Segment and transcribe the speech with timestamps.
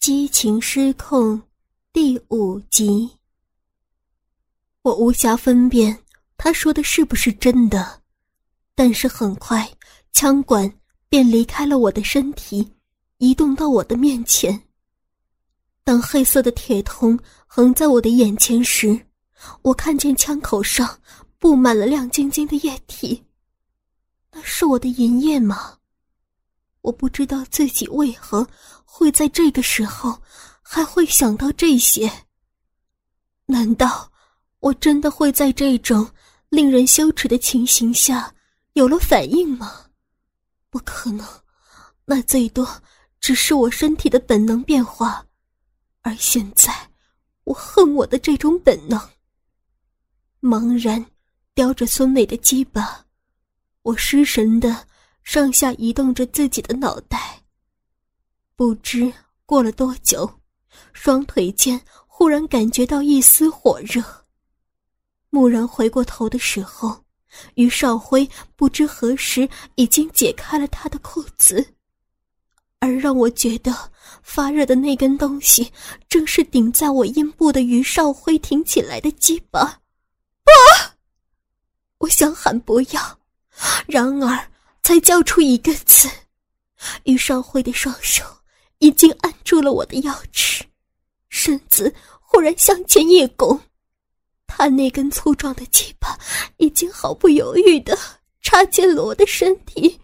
[0.00, 1.42] 激情失控，
[1.92, 3.10] 第五集。
[4.82, 5.98] 我无暇分辨
[6.36, 8.00] 他说的是不是真的，
[8.76, 9.68] 但是很快，
[10.12, 10.72] 枪管
[11.08, 12.72] 便离开了我的身体，
[13.18, 14.62] 移动到我的面前。
[15.82, 18.98] 当黑色的铁通横在我的眼前时，
[19.62, 21.00] 我看见枪口上
[21.38, 23.24] 布满了亮晶晶的液体。
[24.30, 25.77] 那是我的银液吗？
[26.82, 28.46] 我不知道自己为何
[28.84, 30.22] 会在这个时候
[30.62, 32.10] 还会想到这些。
[33.46, 34.10] 难道
[34.60, 36.08] 我真的会在这种
[36.48, 38.34] 令人羞耻的情形下
[38.74, 39.86] 有了反应吗？
[40.70, 41.26] 不可能，
[42.04, 42.82] 那最多
[43.20, 45.24] 只是我身体的本能变化。
[46.02, 46.90] 而现在，
[47.44, 49.00] 我恨我的这种本能。
[50.40, 51.04] 茫然
[51.54, 53.04] 叼着孙美的鸡巴，
[53.82, 54.86] 我失神的。
[55.28, 57.42] 上下移动着自己的脑袋。
[58.56, 59.12] 不知
[59.44, 60.40] 过了多久，
[60.94, 64.02] 双腿间忽然感觉到一丝火热。
[65.28, 67.04] 蓦然回过头的时候，
[67.56, 71.74] 于少辉不知何时已经解开了他的裤子，
[72.78, 73.70] 而让我觉得
[74.22, 75.70] 发热的那根东西，
[76.08, 79.82] 正是顶在我阴部的于少辉挺起来的鸡巴。
[80.42, 80.50] 不！
[81.98, 83.18] 我想喊不要，
[83.86, 84.50] 然而。
[84.88, 86.08] 才叫出一个字，
[87.04, 88.24] 于少辉的双手
[88.78, 90.64] 已经按住了我的腰肢，
[91.28, 93.60] 身子忽然向前一拱，
[94.46, 96.18] 他那根粗壮的鸡巴
[96.56, 97.98] 已经毫不犹豫的
[98.40, 100.00] 插进了我的身体。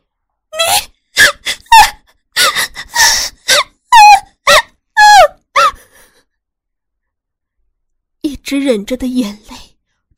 [8.20, 9.56] 你，一直忍着的眼泪，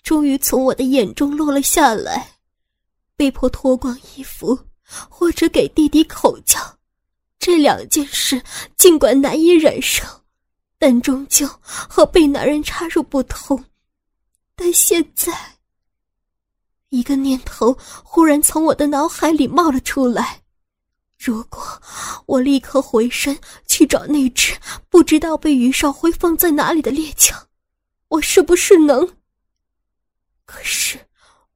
[0.03, 2.33] 终于从我的眼中落了下来。
[3.17, 4.59] 被迫脱光衣服，
[5.09, 6.61] 或者给弟弟口交，
[7.39, 8.43] 这两件事
[8.77, 10.05] 尽管难以忍受，
[10.79, 13.65] 但终究和被男人插入不同。
[14.55, 15.57] 但现在，
[16.91, 20.43] 一个念头忽然从我的脑海里冒了出来：
[21.19, 21.83] 如果
[22.27, 24.57] 我立刻回身去找那只
[24.91, 27.49] 不知道被于少辉放在哪里的猎枪，
[28.09, 29.17] 我是不是能？
[30.45, 30.99] 可是，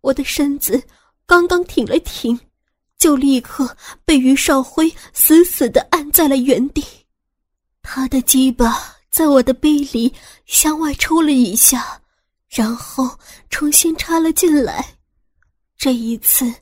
[0.00, 0.82] 我的身子。
[1.30, 2.36] 刚刚挺了挺，
[2.98, 6.84] 就立刻被于少辉死死的按在了原地。
[7.82, 10.12] 他的鸡巴在我的杯里
[10.44, 12.02] 向外抽了一下，
[12.48, 13.16] 然后
[13.48, 14.84] 重新插了进来。
[15.78, 16.52] 这一次，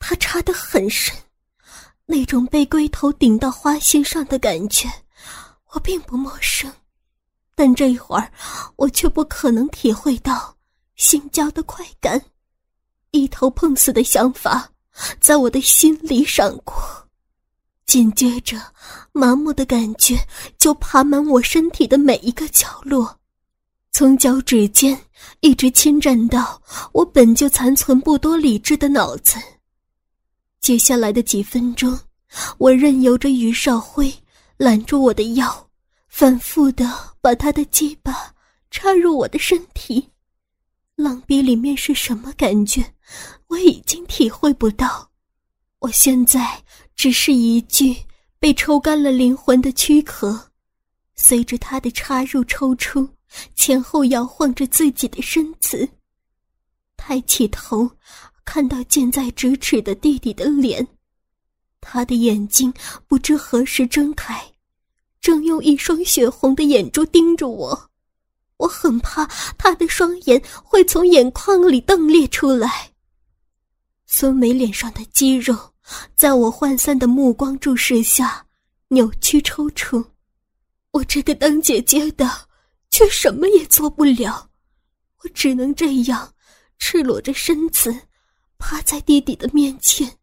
[0.00, 1.14] 他插得很深，
[2.04, 4.90] 那种被龟头顶到花心上的感觉，
[5.74, 6.68] 我并不陌生。
[7.54, 8.32] 但这会儿，
[8.74, 10.56] 我却不可能体会到
[10.96, 12.20] 性交的快感。
[13.10, 14.70] 一头碰死的想法
[15.20, 16.74] 在我的心里闪过，
[17.86, 18.56] 紧接着，
[19.12, 20.18] 麻木的感觉
[20.58, 23.18] 就爬满我身体的每一个角落，
[23.92, 24.98] 从脚趾间
[25.40, 26.60] 一直侵占到
[26.92, 29.38] 我本就残存不多理智的脑子。
[30.60, 31.98] 接下来的几分钟，
[32.58, 34.12] 我任由着于少辉
[34.58, 35.68] 揽住我的腰，
[36.08, 36.92] 反复的
[37.22, 38.34] 把他的鸡巴
[38.70, 40.10] 插入我的身体。
[40.98, 42.84] 浪逼里面是什么感觉？
[43.46, 45.08] 我已经体会不到。
[45.78, 46.60] 我现在
[46.96, 47.96] 只是一具
[48.40, 50.50] 被抽干了灵魂的躯壳，
[51.14, 53.08] 随着他的插入抽出，
[53.54, 55.88] 前后摇晃着自己的身子。
[56.96, 57.88] 抬起头，
[58.44, 60.84] 看到近在咫尺的弟弟的脸，
[61.80, 62.74] 他的眼睛
[63.06, 64.44] 不知何时睁开，
[65.20, 67.87] 正用一双血红的眼珠盯着我。
[68.58, 69.26] 我很怕
[69.56, 72.92] 他的双眼会从眼眶里瞪裂出来。
[74.06, 75.56] 孙梅脸上的肌肉，
[76.16, 78.46] 在我涣散的目光注视下
[78.88, 80.04] 扭曲抽搐。
[80.92, 82.48] 我这个当姐姐的，
[82.90, 84.48] 却什么也做不了。
[85.22, 86.32] 我只能这样，
[86.78, 87.94] 赤裸着身子，
[88.58, 90.18] 趴在弟弟的面前，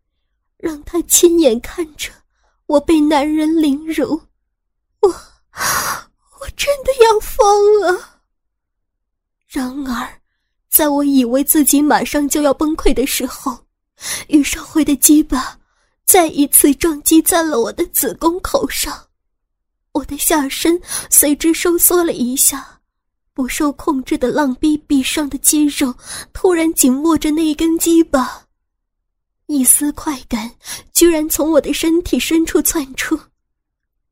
[0.57, 2.12] 让他亲眼看着
[2.66, 4.19] 我被男人凌辱。
[5.02, 8.15] 我，我真的要疯了。
[9.55, 10.22] 然而，
[10.67, 13.57] 在我以为自己马上就要崩溃的时候，
[14.28, 15.57] 于少辉的鸡巴
[16.05, 19.07] 再一次撞击在了我的子宫口上，
[19.93, 20.78] 我的下身
[21.09, 22.81] 随之收缩了一下，
[23.34, 25.96] 不受控制的浪逼壁上的肌肉
[26.34, 28.46] 突然紧握着那一根鸡巴，
[29.46, 30.52] 一丝快感
[30.91, 33.17] 居然从我的身体深处窜出，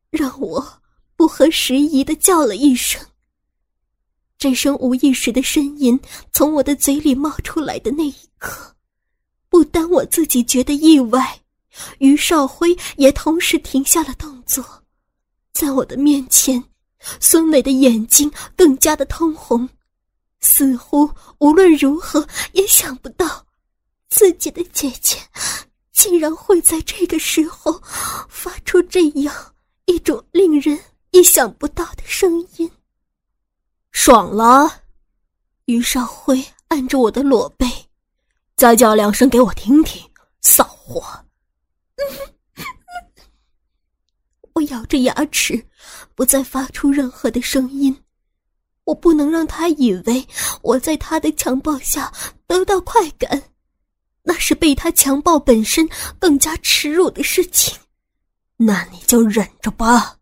[0.10, 0.82] 让我
[1.18, 3.06] 不合时宜的叫了一声。
[4.44, 5.98] 这声无意识的呻吟
[6.34, 8.76] 从我的嘴里冒出来的那一刻，
[9.48, 11.40] 不单我自己觉得意外，
[12.00, 14.84] 于少辉也同时停下了动作，
[15.54, 16.62] 在我的面前，
[17.22, 19.70] 孙伟的眼睛更加的通红，
[20.42, 23.46] 似乎无论如何也想不到，
[24.10, 25.18] 自己的姐姐
[25.94, 27.82] 竟然会在这个时候
[28.28, 29.34] 发出这样
[29.86, 30.78] 一种令人
[31.12, 32.70] 意想不到的声音。
[33.94, 34.82] 爽了，
[35.66, 37.66] 于少辉按着我的裸背，
[38.58, 40.02] 再叫两声给我听听，
[40.42, 41.02] 骚货。
[44.54, 45.66] 我咬着牙齿，
[46.16, 48.04] 不再发出任何的声音。
[48.84, 50.28] 我不能让他以为
[50.62, 52.12] 我在他的强暴下
[52.46, 53.42] 得到快感，
[54.24, 55.88] 那是被他强暴本身
[56.20, 57.80] 更加耻辱的事情。
[58.58, 60.18] 那你就忍着吧。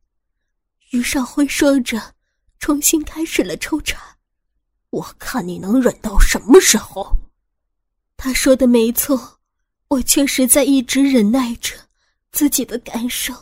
[0.91, 2.00] 于少辉说着，
[2.61, 3.99] 重新开始了抽插。
[4.91, 7.11] 我看你能忍到什么时候？
[8.15, 9.39] 他说的没错，
[9.87, 11.73] 我确实在一直忍耐着
[12.31, 13.33] 自己的感受。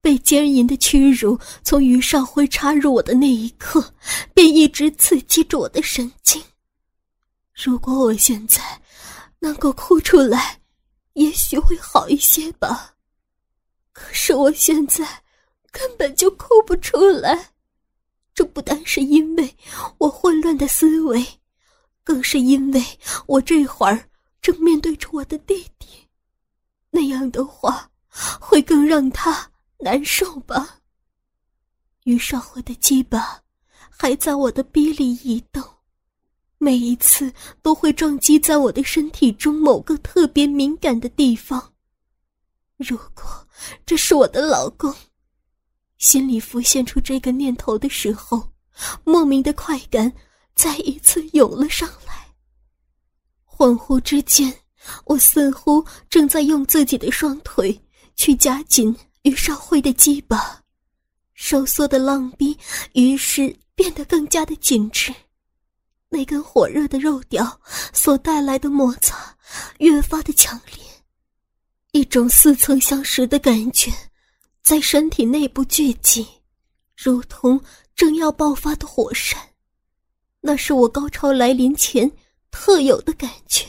[0.00, 3.94] 被奸淫的屈辱从于少辉插入我的那一刻，
[4.32, 6.42] 便一直刺激着我的神经。
[7.52, 8.62] 如果我现在
[9.38, 10.60] 能够哭出来，
[11.12, 12.94] 也许会好一些吧。
[13.92, 15.22] 可是我现在
[15.70, 17.50] 根本就哭不出来，
[18.34, 19.56] 这不单是因为
[19.98, 21.24] 我混乱的思维，
[22.02, 22.84] 更是因为
[23.26, 24.10] 我这会儿
[24.42, 25.86] 正面对着我的弟弟，
[26.90, 27.90] 那样的话
[28.40, 29.50] 会更让他。
[29.78, 30.78] 难受吧？
[32.04, 33.42] 于少辉的鸡巴
[33.90, 35.62] 还在我的逼里移动，
[36.56, 41.74] 每一次都会撞击在我的身体中某个特别敏感的地方。
[42.78, 43.46] 如果
[43.84, 44.94] 这是我的老公，
[46.04, 48.52] 心里浮现出这个念头的时候，
[49.04, 50.12] 莫名的快感
[50.54, 52.12] 再一次涌了上来。
[53.46, 54.52] 恍惚之间，
[55.06, 57.82] 我似乎正在用自己的双腿
[58.16, 58.94] 去夹紧。
[59.22, 60.60] 于少辉的鸡巴
[61.32, 62.54] 收缩的浪逼，
[62.92, 65.14] 于是变得更加的紧致。
[66.10, 67.58] 那根火热的肉屌
[67.90, 69.34] 所带来的摩擦
[69.78, 70.84] 越发的强烈，
[71.92, 73.90] 一种似曾相识的感觉
[74.64, 76.26] 在身体内部聚集，
[76.96, 77.62] 如同
[77.94, 79.38] 正要爆发的火山。
[80.40, 82.10] 那是我高潮来临前
[82.50, 83.66] 特有的感觉，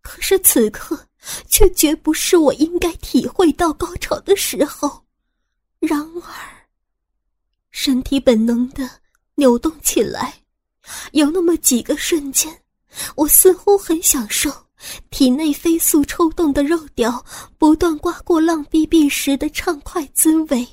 [0.00, 1.06] 可是此刻。
[1.48, 5.04] 却绝不是我应该体会到高潮的时候。
[5.80, 6.32] 然而，
[7.72, 8.88] 身体本能的
[9.34, 10.32] 扭动起来，
[11.10, 12.62] 有那么几个瞬间，
[13.16, 14.65] 我似乎很享受
[15.10, 17.24] 体内飞速抽动的肉屌
[17.58, 20.66] 不断刮过浪逼壁时的畅快滋味。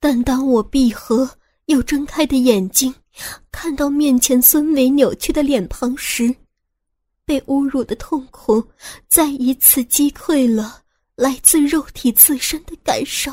[0.00, 1.28] 但当我闭合
[1.66, 2.94] 又睁开的眼睛，
[3.50, 6.34] 看到面前孙伟扭曲的脸庞时，
[7.24, 8.64] 被侮辱的痛苦
[9.08, 10.82] 再一次击溃了
[11.16, 13.32] 来自肉体自身的感受，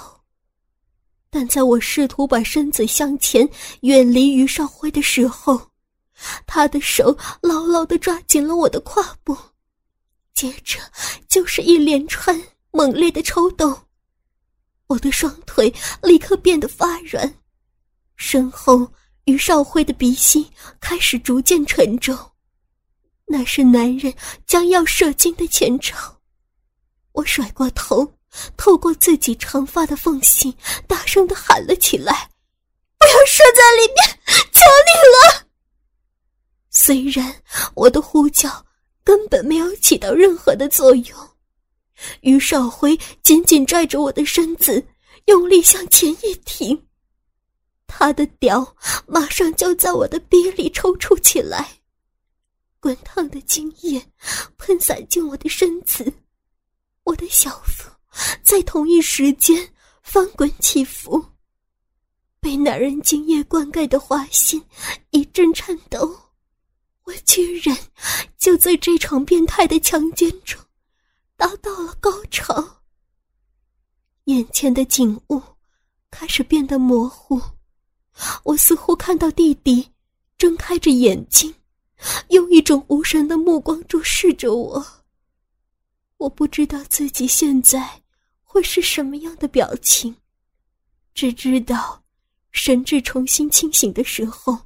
[1.29, 3.47] 但在我试图把身子向前
[3.81, 5.61] 远离于少辉的时候，
[6.45, 9.37] 他的手牢牢地抓紧了我的胯部，
[10.33, 10.79] 接着
[11.27, 12.41] 就是一连串
[12.71, 13.87] 猛烈的抽动，
[14.87, 17.35] 我的双腿立刻变得发软，
[18.15, 18.91] 身后
[19.25, 22.17] 于少辉的鼻息开始逐渐沉重。
[23.27, 24.13] 那是男人
[24.45, 25.95] 将要射精的前兆，
[27.13, 28.13] 我甩过头，
[28.55, 30.55] 透过自己长发的缝隙，
[30.87, 32.29] 大声的喊了起来
[32.99, 34.19] ：“不要射在里面，
[34.51, 35.44] 求你了！”
[36.77, 37.33] 虽然
[37.73, 38.65] 我的呼叫
[39.01, 41.17] 根本没有起到任何的作用，
[42.19, 44.85] 于少辉紧紧拽着我的身子，
[45.27, 46.85] 用力向前一挺，
[47.87, 48.75] 他的屌
[49.07, 51.65] 马上就在我的鼻里抽搐起来。
[52.81, 54.05] 滚烫的精液
[54.57, 56.13] 喷洒进我的身子，
[57.05, 57.89] 我的小腹
[58.43, 61.25] 在同一时间翻滚起伏，
[62.41, 64.61] 被男人精液灌溉的花心
[65.11, 66.19] 一阵颤抖。
[67.05, 67.77] 我居然
[68.37, 70.59] 就在这场变态的强奸中
[71.35, 72.81] 达到了高潮。
[74.25, 75.41] 眼前的景物
[76.11, 77.41] 开始变得模糊，
[78.43, 79.87] 我似乎看到弟弟
[80.37, 81.53] 睁开着眼睛。
[82.29, 84.85] 用一种无神的目光注视着我。
[86.17, 88.03] 我不知道自己现在
[88.43, 90.13] 会是什么样的表情，
[91.13, 92.03] 只知道
[92.51, 94.57] 神智重新清醒的时候，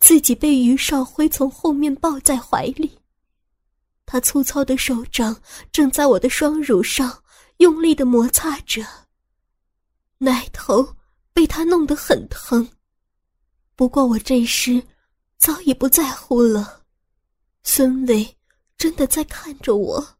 [0.00, 2.98] 自己被于少辉从后面抱在怀里，
[4.06, 7.22] 他粗糙的手掌正在我的双乳上
[7.58, 8.84] 用力的摩擦着，
[10.18, 10.96] 奶头
[11.32, 12.68] 被他弄得很疼。
[13.74, 14.82] 不过我这时。
[15.38, 16.84] 早已不在乎了，
[17.64, 18.36] 孙伟
[18.78, 20.16] 真的在看着我，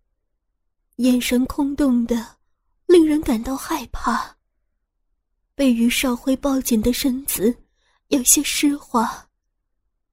[0.97, 2.26] 眼神空洞的，
[2.87, 4.37] 令人感到害怕。
[5.54, 7.57] 被于少辉抱紧的身子
[8.09, 9.28] 有些湿滑，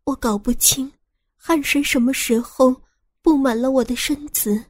[0.10, 0.92] 我搞不清
[1.36, 2.76] 汗水什么时候
[3.22, 4.66] 布满了我的身子，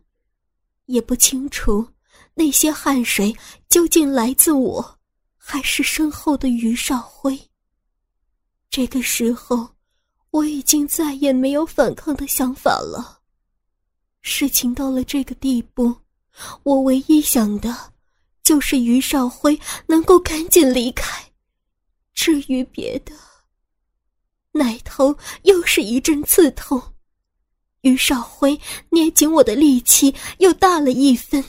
[0.85, 1.87] 也不清楚
[2.33, 3.33] 那些汗水
[3.69, 4.99] 究竟来自我，
[5.37, 7.39] 还是身后的于少辉。
[8.69, 9.69] 这个时候，
[10.31, 13.21] 我已经再也没有反抗的想法了。
[14.21, 15.95] 事情到了这个地步，
[16.63, 17.93] 我唯一想的。
[18.41, 21.31] 就是于少辉能够赶紧离开，
[22.15, 23.13] 至于别的，
[24.59, 26.81] 奶头又是一阵刺痛。
[27.81, 31.41] 于少辉捏紧我的力气又大了一分，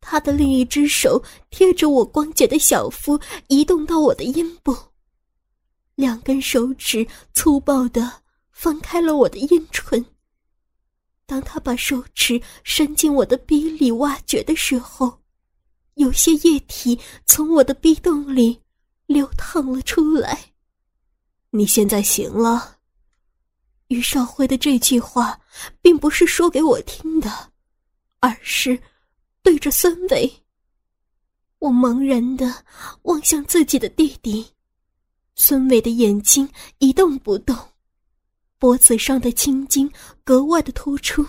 [0.00, 4.74] 他的另一只手贴着我光洁的小腹，移动到我的阴部，
[5.94, 10.04] 两根手指粗暴的翻开了我的阴唇。
[11.26, 15.20] 当他把手指伸进我的逼里挖掘的时候。
[15.96, 18.60] 有些液体从我的逼洞里
[19.06, 20.53] 流淌了出来。
[21.56, 22.78] 你现在行了。
[23.86, 25.40] 于少辉的这句话
[25.80, 27.52] 并不是说给我听的，
[28.18, 28.76] 而是
[29.40, 30.42] 对着孙伟。
[31.60, 32.64] 我茫然的
[33.02, 34.44] 望向自己的弟弟，
[35.36, 37.56] 孙伟的眼睛一动不动，
[38.58, 39.88] 脖子上的青筋
[40.24, 41.24] 格外的突出，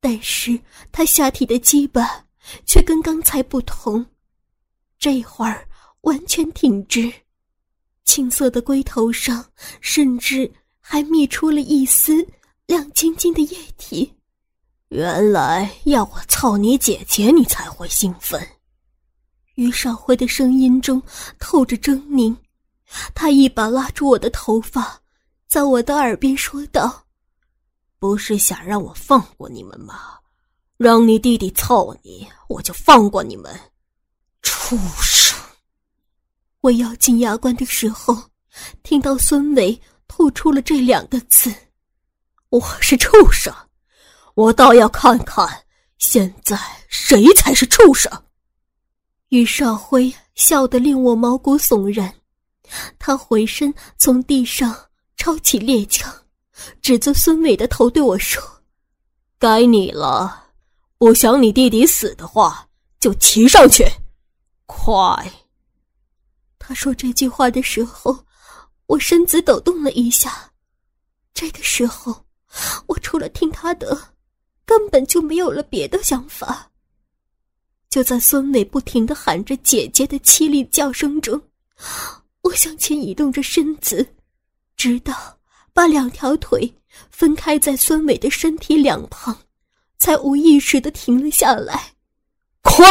[0.00, 0.58] 但是
[0.90, 2.24] 他下体的鸡巴。
[2.64, 4.04] 却跟刚才不同，
[4.98, 5.68] 这会儿
[6.00, 7.12] 完全挺直，
[8.10, 9.44] 青色的龟头上
[9.80, 12.26] 甚至还泌出了一丝
[12.66, 14.12] 亮晶晶的液体。
[14.88, 18.44] 原来要我操你姐姐，你才会兴奋。
[19.54, 21.00] 于少辉的声音中
[21.38, 22.34] 透着狰狞，
[23.14, 25.00] 他一把拉住我的头发，
[25.46, 27.04] 在我的耳边说道
[28.00, 30.14] ：“不是想让我放过你们吗？”
[30.76, 33.56] 让你弟弟操你，我就放过你们，
[34.42, 35.19] 畜生！
[36.62, 38.14] 我咬紧牙关的时候，
[38.82, 41.50] 听到孙伟吐出了这两个字
[42.50, 43.54] ：“我是畜生。”
[44.34, 45.48] 我倒要看看，
[45.98, 48.12] 现在谁才是畜生！
[49.30, 52.12] 于少辉笑得令我毛骨悚然，
[52.98, 54.74] 他回身从地上
[55.16, 56.12] 抄起猎枪，
[56.82, 58.42] 指着孙伟的头对我说
[59.38, 60.48] ：“该你了。”
[60.98, 63.86] 不想你弟弟死的话，就骑上去，
[64.66, 65.32] 快！
[66.70, 68.24] 他说这句话的时候，
[68.86, 70.52] 我身子抖动了一下。
[71.34, 72.24] 这个时候，
[72.86, 74.14] 我除了听他的，
[74.64, 76.70] 根本就没有了别的想法。
[77.88, 81.42] 就在孙伟不停的喊着“姐姐”的凄厉叫声中，
[82.42, 84.14] 我向前移动着身子，
[84.76, 85.40] 直到
[85.72, 86.72] 把两条腿
[87.10, 89.36] 分开在孙伟的身体两旁。
[89.98, 91.94] 才无意识的停了下来。
[92.62, 92.86] 快！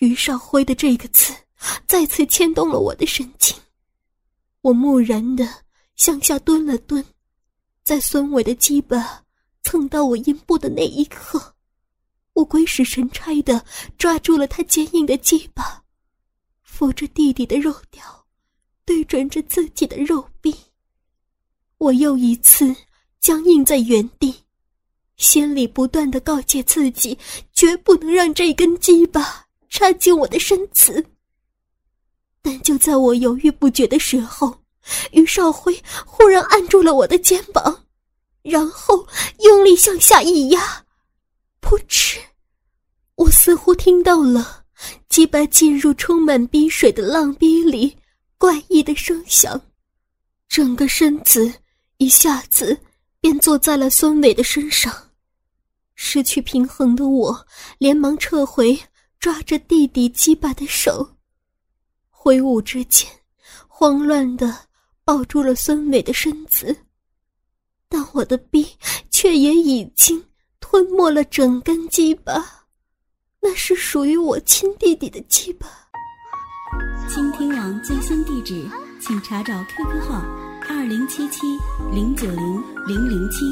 [0.00, 1.32] 于少辉的这个字
[1.86, 3.56] 再次牵动了我的神经。
[4.62, 5.46] 我木然的
[5.96, 7.04] 向下蹲了蹲，
[7.84, 9.22] 在孙伟的鸡巴
[9.62, 11.54] 蹭到我阴部的那一刻，
[12.32, 13.64] 我鬼使神差的
[13.98, 15.82] 抓住了他坚硬的鸡巴，
[16.62, 18.26] 扶着弟弟的肉条，
[18.84, 20.54] 对准着自己的肉壁。
[21.78, 22.74] 我又一次
[23.20, 24.34] 僵硬在原地。
[25.16, 27.16] 心里不断的告诫自己，
[27.52, 31.06] 绝不能让这根鸡巴插进我的身子。
[32.44, 34.54] 但就在我犹豫不决的时候，
[35.12, 37.86] 于少辉忽然按住了我的肩膀，
[38.42, 39.06] 然后
[39.40, 40.84] 用力向下一压，
[41.62, 42.20] 噗嗤！
[43.14, 44.64] 我似乎听到了
[45.08, 47.96] 鸡巴进入充满逼水的浪逼里
[48.36, 49.58] 怪异的声响，
[50.46, 51.50] 整个身子
[51.96, 52.78] 一下子。
[53.20, 54.92] 便坐在了孙伟的身上，
[55.94, 57.46] 失去平衡的我
[57.78, 58.78] 连忙撤回
[59.18, 61.13] 抓着弟弟鸡巴的手，
[62.24, 63.06] 挥舞之间，
[63.68, 64.50] 慌乱的
[65.04, 66.74] 抱住了孙伟的身子，
[67.86, 68.66] 但我的臂
[69.10, 70.24] 却也已经
[70.58, 72.42] 吞没了整根鸡巴，
[73.40, 75.68] 那是属于我亲弟弟的鸡巴。
[77.10, 78.66] 倾听网最新地址，
[78.98, 80.24] 请查找 QQ 号。
[80.66, 81.40] 二零七七
[81.92, 83.44] 零九零零零七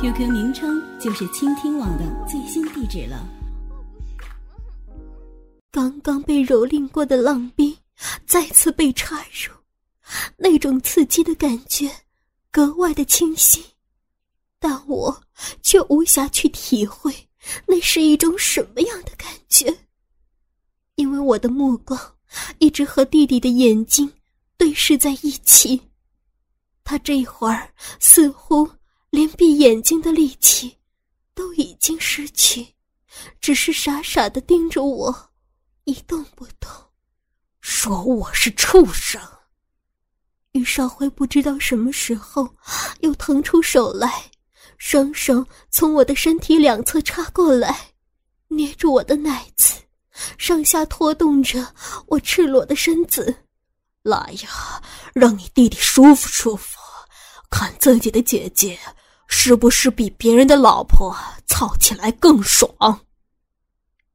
[0.00, 3.24] ，QQ 名称就是倾听网的最新地址了。
[5.70, 7.78] 刚刚被蹂躏过的浪逼
[8.26, 9.52] 再次被插入，
[10.36, 11.90] 那种刺激的感觉
[12.50, 13.64] 格外的清晰，
[14.58, 15.22] 但我
[15.62, 17.14] 却无暇去体会
[17.66, 19.86] 那是一种什么样的感觉，
[20.94, 22.16] 因为我的目光
[22.58, 24.12] 一直和弟弟的眼睛
[24.56, 25.80] 对视在一起。
[26.84, 28.68] 他这会儿似乎
[29.10, 30.76] 连闭眼睛的力气
[31.34, 32.66] 都已经失去，
[33.40, 35.30] 只是傻傻的盯着我，
[35.84, 36.70] 一动不动，
[37.62, 39.20] 说我是畜生。
[40.50, 42.46] 于少辉不知道什么时候
[43.00, 44.30] 又腾出手来，
[44.76, 47.92] 双手从我的身体两侧插过来，
[48.48, 49.74] 捏住我的奶子，
[50.36, 51.74] 上下拖动着
[52.08, 53.34] 我赤裸的身子。
[54.02, 54.82] 来呀，
[55.14, 56.78] 让你弟弟舒服舒服，
[57.48, 58.76] 看自己的姐姐
[59.28, 61.16] 是不是比别人的老婆
[61.46, 63.00] 操起来更爽。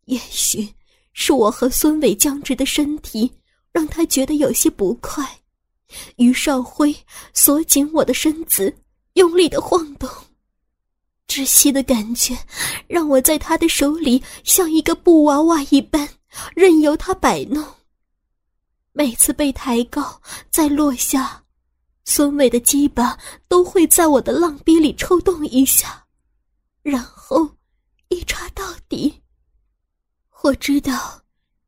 [0.05, 0.75] 也许
[1.19, 3.29] 是我和孙伟僵直的身体
[3.71, 5.27] 让他觉得有些不快，
[6.17, 6.95] 于少辉
[7.33, 8.71] 锁紧我的身子，
[9.13, 10.07] 用力的晃动，
[11.27, 12.38] 窒息的感觉
[12.88, 16.07] 让我在他的手里像一个布娃娃一般，
[16.55, 17.65] 任由他摆弄。
[18.93, 20.21] 每次被抬高
[20.51, 21.43] 再落下，
[22.05, 26.05] 孙伟的鸡巴都会在我的浪逼里抽动一下，
[26.83, 27.50] 然后
[28.09, 29.24] 一插到底。
[30.47, 31.21] 我知道，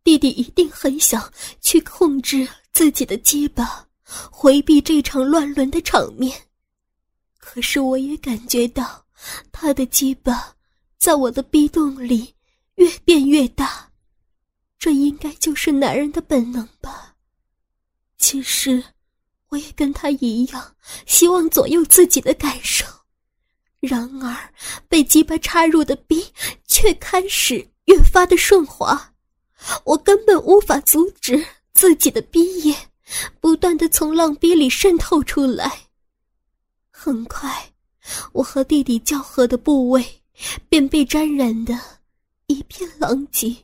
[0.05, 3.85] 弟弟一定很想去控制自己的鸡巴，
[4.31, 6.43] 回避这场乱伦的场面。
[7.37, 9.05] 可是我也感觉到，
[9.51, 10.55] 他的鸡巴
[10.97, 12.33] 在我的逼洞里
[12.75, 13.91] 越变越大，
[14.77, 17.17] 这应该就是男人的本能吧。
[18.17, 18.81] 其实，
[19.49, 20.73] 我也跟他一样，
[21.05, 22.85] 希望左右自己的感受。
[23.81, 24.53] 然而，
[24.87, 26.25] 被鸡巴插入的逼
[26.65, 29.13] 却开始越发的顺滑，
[29.83, 31.43] 我根本无法阻止
[31.73, 32.75] 自己的逼液
[33.41, 35.87] 不断的从浪逼里渗透出来。
[36.91, 37.73] 很快，
[38.31, 40.05] 我和弟弟交合的部位
[40.69, 41.75] 便被沾染的
[42.45, 43.55] 一片狼藉。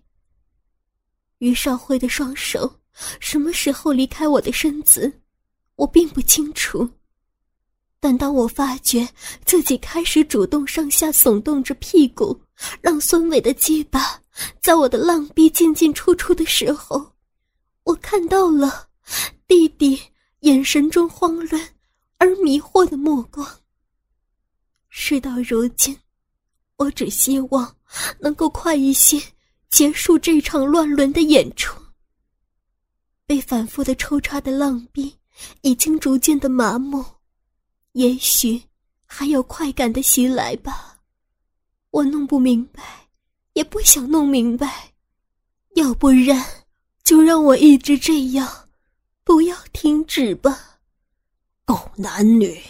[1.37, 2.79] 于少辉的双手。
[3.19, 5.11] 什么时候离开我的身子，
[5.75, 6.89] 我并不清楚。
[7.99, 9.05] 但当我发觉
[9.43, 12.39] 自己开始主动上下耸动着屁股，
[12.81, 14.21] 让孙伟的鸡巴
[14.61, 17.13] 在我的浪逼进进出出的时候，
[17.83, 18.87] 我看到了
[19.47, 19.99] 弟弟
[20.39, 21.69] 眼神中慌乱
[22.17, 23.47] 而迷惑的目光。
[24.89, 25.97] 事到如今，
[26.77, 27.75] 我只希望
[28.19, 29.21] 能够快一些
[29.69, 31.79] 结束这场乱伦的演出。
[33.25, 35.13] 被反复的抽插的浪逼
[35.61, 37.03] 已经逐渐的麻木，
[37.91, 38.61] 也许
[39.05, 40.94] 还有快感的袭来吧。
[41.95, 43.07] 我弄不明白，
[43.53, 44.91] 也不想弄明白，
[45.75, 46.45] 要不然
[47.05, 48.67] 就让我一直这样，
[49.23, 50.77] 不要停止吧。
[51.63, 52.61] 狗男女，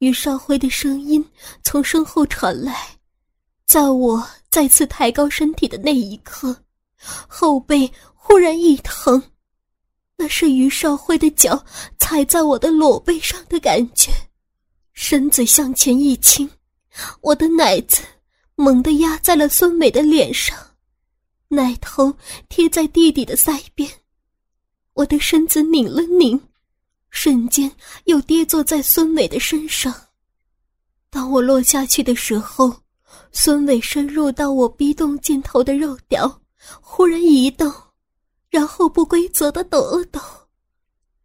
[0.00, 1.24] 于少辉的声音
[1.62, 2.98] 从身后传来，
[3.64, 6.64] 在我再次抬高身体的那一刻，
[6.98, 7.88] 后背。
[8.22, 9.20] 忽然一疼，
[10.16, 11.64] 那是于少辉的脚
[11.98, 14.12] 踩在我的裸背上的感觉。
[14.92, 16.48] 身子向前一倾，
[17.20, 18.02] 我的奶子
[18.54, 20.56] 猛地压在了孙美的脸上，
[21.48, 22.14] 奶头
[22.48, 23.90] 贴在弟弟的腮边。
[24.94, 26.40] 我的身子拧了拧，
[27.10, 27.70] 瞬间
[28.04, 29.94] 又跌坐在孙美的身上。
[31.08, 32.82] 当我落下去的时候，
[33.32, 36.40] 孙伟深入到我逼洞尽头的肉屌，
[36.80, 37.72] 忽然移动。
[38.50, 40.20] 然后不规则的抖了抖，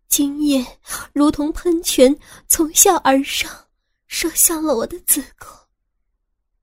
[0.07, 0.63] 精液
[1.11, 2.15] 如同喷泉
[2.47, 3.49] 从下而上，
[4.17, 5.49] 射向了我的子宫。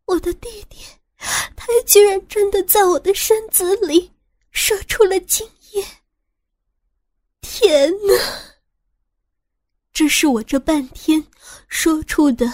[0.06, 0.78] 我的弟弟，
[1.54, 4.10] 他居然真的在我的身子里
[4.52, 5.86] 射出了精液！
[7.42, 8.14] 天哪！
[9.92, 11.22] 这是我这半天
[11.68, 12.50] 说出的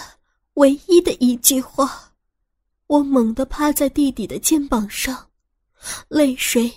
[0.55, 2.13] 唯一的一句话。
[2.87, 5.31] 我猛地趴在弟弟的肩膀上，
[6.09, 6.69] 泪水。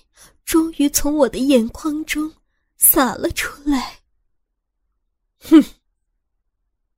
[0.45, 2.33] 终于从我的眼眶中
[2.77, 3.99] 洒了出来。
[5.41, 5.65] 哼！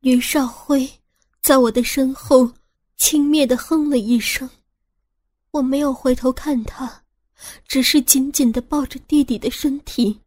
[0.01, 0.87] 于少辉
[1.45, 2.51] 在我的身后
[2.97, 4.49] 轻蔑的哼了一声，
[5.51, 7.03] 我没有回头看他，
[7.69, 10.23] 只是紧紧的抱着弟弟的身体。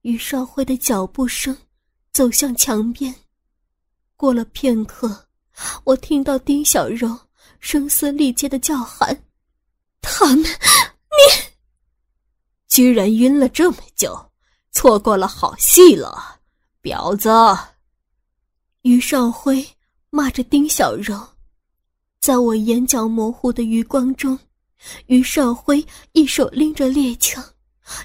[0.00, 1.54] 于少辉的脚步声
[2.10, 3.14] 走向墙边，
[4.16, 5.28] 过了片刻，
[5.84, 7.14] 我听到丁小柔
[7.60, 9.24] 声嘶力竭的叫喊
[10.00, 11.52] ：“他们，你！”
[12.66, 14.30] 居然晕了这么久，
[14.70, 16.40] 错过了好戏了，
[16.80, 17.28] 婊子！
[18.80, 19.68] 于少辉
[20.10, 21.16] 骂着丁小柔，
[22.20, 24.38] 在我眼角模糊的余光中，
[25.06, 27.44] 于少辉一手拎着猎枪，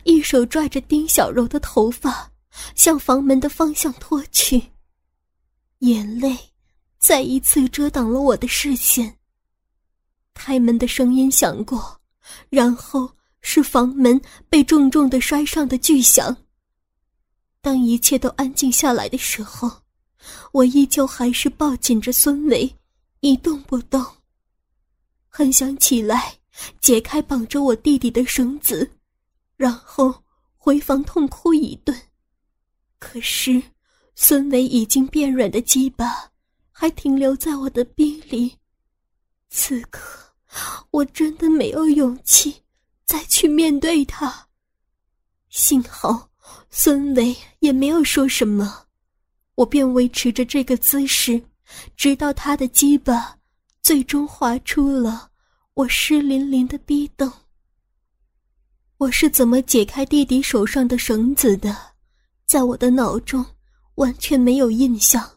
[0.04, 2.32] 一手拽着丁小柔的头发，
[2.76, 4.62] 向房门的方向拖去。
[5.80, 6.38] 眼泪
[7.00, 9.18] 再一次遮挡了我的视线。
[10.34, 12.00] 开门的声音响过，
[12.50, 13.12] 然后。
[13.46, 16.34] 是房门被重重的摔上的巨响。
[17.60, 19.70] 当一切都安静下来的时候，
[20.52, 22.74] 我依旧还是抱紧着孙伟，
[23.22, 24.06] 一动不动。
[25.28, 26.38] 很想起来
[26.80, 28.90] 解开绑着我弟弟的绳子，
[29.58, 30.14] 然后
[30.56, 32.00] 回房痛哭一顿。
[33.00, 33.62] 可是
[34.16, 36.32] 孙伟已经变软的鸡巴
[36.72, 38.56] 还停留在我的逼里，
[39.50, 40.34] 此刻
[40.92, 42.56] 我真的没有勇气
[43.06, 44.48] 再去面对他。
[45.50, 46.30] 幸好
[46.70, 48.86] 孙伟也没有说什么，
[49.56, 51.42] 我便维持着这个姿势，
[51.96, 53.38] 直到他的鸡巴
[53.82, 55.30] 最终划出了
[55.74, 57.32] 我湿淋淋的逼洞。
[58.98, 61.76] 我是怎么解开弟弟手上的绳子的？
[62.46, 63.46] 在我的脑中
[63.96, 65.30] 完全没有印象。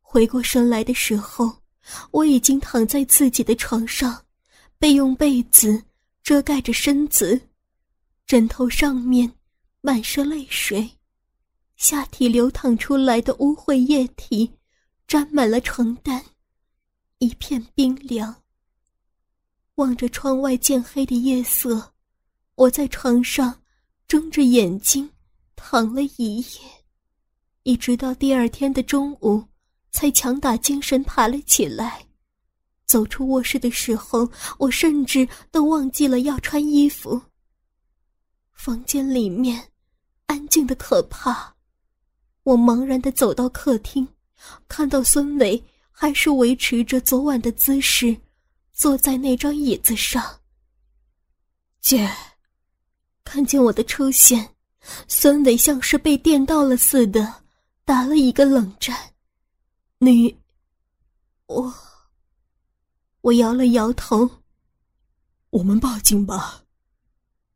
[0.00, 1.52] 回过神来的时候，
[2.10, 4.24] 我已经躺在自己的床上，
[4.78, 5.82] 被用被子
[6.22, 7.40] 遮盖着身子，
[8.26, 9.30] 枕头上面
[9.80, 10.90] 满是泪水，
[11.80, 14.52] 下体流淌出来的污秽液体
[15.08, 16.22] 沾满了床单，
[17.20, 18.42] 一片冰凉。
[19.76, 21.94] 望着窗外渐黑的夜色。
[22.54, 23.62] 我在床上
[24.06, 25.08] 睁着眼睛
[25.56, 26.84] 躺了一夜，
[27.62, 29.42] 一直到第二天的中午，
[29.90, 32.04] 才强打精神爬了起来。
[32.84, 37.22] 走出卧室的时候，我甚至都忘记了要穿衣服。
[38.52, 39.72] 房间里面
[40.26, 41.56] 安静的可怕，
[42.42, 44.06] 我茫然的走到客厅，
[44.68, 48.16] 看到孙伟还是维持着昨晚的姿势，
[48.72, 50.40] 坐在那张椅子上。
[51.80, 52.10] 姐。
[53.22, 54.56] 看见我的出现，
[55.06, 57.42] 孙伟像是被电到了似的，
[57.84, 58.98] 打了一个冷战。
[59.98, 60.36] 你，
[61.46, 61.72] 我，
[63.20, 64.28] 我摇了摇头。
[65.50, 66.64] 我们报警吧。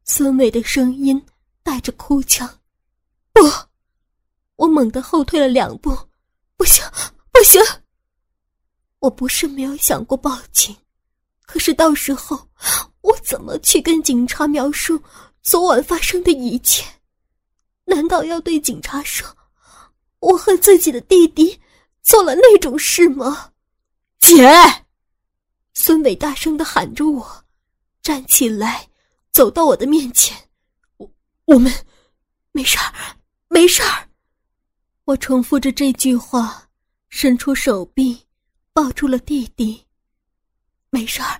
[0.04, 1.20] 孙伟的声音
[1.64, 2.48] 带着哭腔。
[3.32, 3.40] 不，
[4.56, 5.96] 我猛地后退了两步。
[6.56, 6.84] 不行，
[7.32, 7.60] 不行。
[9.00, 10.74] 我不是没有想过报警，
[11.44, 12.48] 可是到时候
[13.02, 15.02] 我怎么去跟警察描述？
[15.42, 16.86] 昨晚发生的一切，
[17.84, 19.28] 难道要对警察说
[20.20, 21.60] 我和自己的弟弟
[22.02, 23.52] 做了那种事吗？
[24.20, 24.48] 姐，
[25.74, 27.44] 孙伟大声的喊着我，
[28.00, 28.88] 站起来，
[29.32, 30.34] 走到我的面前。
[30.96, 31.10] 我
[31.44, 31.70] 我们
[32.52, 32.94] 没事儿，
[33.48, 34.03] 没事儿。
[35.06, 36.66] 我重复着这句话，
[37.10, 38.18] 伸出手臂
[38.72, 39.84] 抱住了弟弟。
[40.88, 41.38] 没事儿，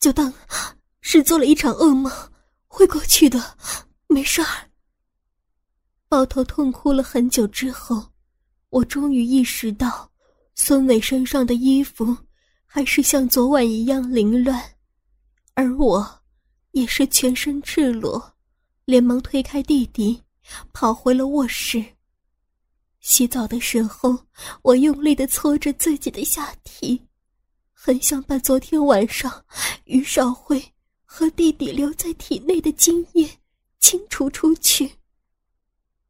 [0.00, 0.32] 就当
[1.02, 2.10] 是做了一场噩梦。
[2.66, 3.56] 会过去的，
[4.08, 4.70] 没事儿。
[6.08, 8.10] 抱头痛哭了很久之后，
[8.70, 10.10] 我终于意识到，
[10.54, 12.16] 孙伟身上的衣服
[12.64, 14.60] 还是像昨晚一样凌乱，
[15.54, 16.22] 而我
[16.72, 18.34] 也是全身赤裸，
[18.86, 20.20] 连忙推开弟弟，
[20.72, 21.84] 跑回了卧室。
[23.04, 24.18] 洗澡的时候，
[24.62, 26.98] 我用力的搓着自己的下体，
[27.70, 29.44] 很想把昨天晚上
[29.84, 30.60] 于少辉。
[31.04, 33.38] 和弟弟留在体内的精液
[33.78, 34.90] 清除出去。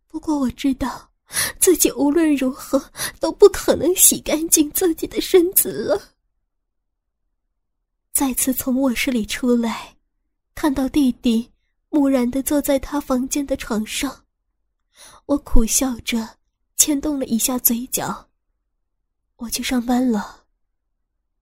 [0.09, 1.11] 不过我知道，
[1.59, 2.83] 自己无论如何
[3.21, 6.01] 都不可能洗干净自己的身子了。
[8.15, 9.95] 再次从卧室里出来，
[10.55, 11.51] 看到弟弟
[11.91, 14.25] 木然的坐在他房间的床上，
[15.27, 16.39] 我苦笑着
[16.77, 18.29] 牵动了一下嘴角。
[19.37, 20.45] 我去上班了。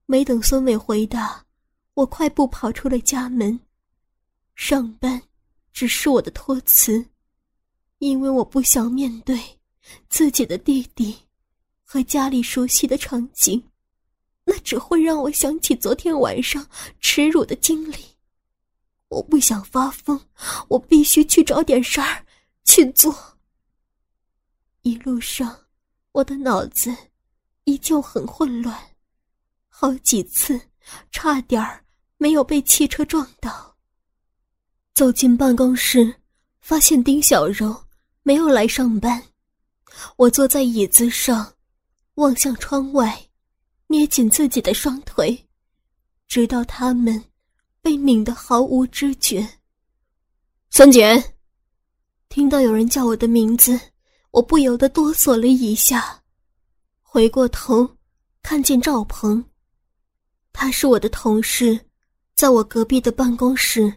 [0.06, 1.44] 没等孙伟回答。
[1.94, 3.60] 我快步跑出了家门。
[4.54, 5.20] 上班，
[5.74, 7.04] 只是我的托词，
[7.98, 9.38] 因为我不想面对
[10.08, 11.14] 自己的弟弟
[11.84, 13.62] 和家里熟悉的场景，
[14.44, 16.66] 那只会让我想起昨天晚上
[16.98, 17.96] 耻辱的经历。
[19.08, 20.18] 我不想发疯，
[20.68, 22.24] 我必须去找点事儿
[22.64, 23.31] 去做。
[24.82, 25.56] 一路上，
[26.12, 26.94] 我的脑子
[27.64, 28.76] 依旧很混乱，
[29.68, 30.60] 好几次
[31.10, 31.82] 差点儿。
[32.18, 33.76] 没有被汽车撞到。
[34.94, 36.14] 走进办公室，
[36.60, 37.84] 发现丁小柔
[38.22, 39.20] 没有来上班。
[40.14, 41.52] 我坐在椅子上，
[42.14, 43.28] 望向窗外，
[43.88, 45.48] 捏紧自己的双腿，
[46.28, 47.24] 直到他们
[47.80, 49.44] 被拧得毫无知觉。
[50.70, 51.34] 三姐，
[52.28, 53.80] 听到有人叫我的名字，
[54.32, 56.22] 我不由得哆嗦了一下，
[57.02, 57.96] 回过头，
[58.42, 59.44] 看见赵鹏，
[60.54, 61.78] 他是我的同事。
[62.34, 63.92] 在我隔壁的办公室，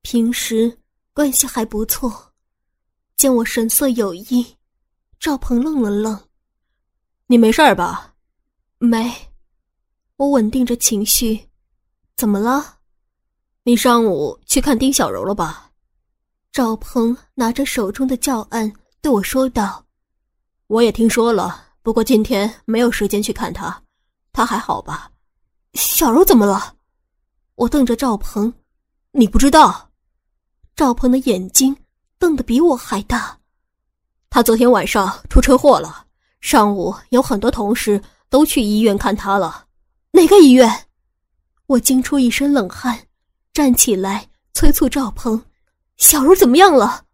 [0.00, 0.78] 平时
[1.12, 2.32] 关系还不错。
[3.14, 4.56] 见我神色有异，
[5.20, 6.18] 赵鹏愣了愣
[7.28, 8.14] ：“你没事吧
[8.80, 9.14] ？”“没。”
[10.16, 11.46] 我稳定着情绪。
[12.16, 12.78] “怎么了
[13.64, 15.70] ？”“你上午去看丁小柔了吧？”
[16.50, 19.84] 赵鹏拿着手中的教案对我说道
[20.66, 23.82] ：“我也听说了，不过今天没有时间去看他。
[24.32, 25.10] 他还好吧
[25.74, 26.74] ？”“小柔怎么了？”
[27.54, 28.52] 我瞪着赵鹏，
[29.12, 29.90] 你不知道？
[30.76, 31.76] 赵鹏的眼睛
[32.18, 33.38] 瞪得比我还大。
[34.30, 36.06] 他昨天晚上出车祸了，
[36.40, 39.66] 上午有很多同事都去医院看他了。
[40.12, 40.86] 哪个医院？
[41.66, 43.06] 我惊出一身冷汗，
[43.52, 45.44] 站起来催促赵鹏
[45.98, 47.04] ：“小柔怎么样了？”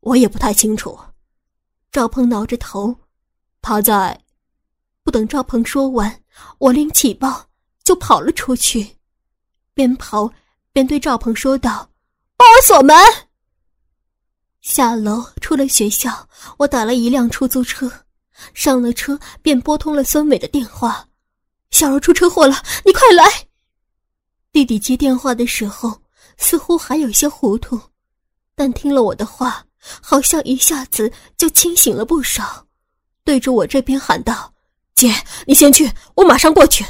[0.00, 0.98] 我也不太清楚。
[1.92, 2.96] 赵鹏挠着头，
[3.60, 4.18] 他在。
[5.02, 6.22] 不等赵鹏说完，
[6.58, 7.48] 我拎起包
[7.82, 8.96] 就跑了出去，
[9.74, 10.30] 边跑
[10.72, 11.90] 边对赵鹏说道
[12.36, 12.94] ：“帮我锁门。”
[14.60, 17.90] 下楼出了学校，我打了一辆出租车，
[18.54, 21.08] 上了车便拨通了孙伟的电话
[21.72, 23.24] ：“小柔出车祸了，你快来！”
[24.52, 26.00] 弟弟接电话的时候
[26.36, 27.80] 似乎还有些糊涂，
[28.54, 29.64] 但听了我的话，
[30.00, 32.66] 好像一下子就清醒了不少，
[33.24, 34.54] 对着我这边喊道
[34.94, 35.14] ：“姐，
[35.46, 36.84] 你先去，我马上过去。”